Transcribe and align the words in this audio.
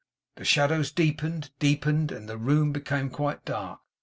The 0.37 0.43
shadows 0.45 0.91
deepened, 0.91 1.51
deepened, 1.59 2.11
and 2.11 2.27
the 2.27 2.39
room 2.39 2.71
became 2.71 3.11
quite 3.11 3.45
dark. 3.45 3.81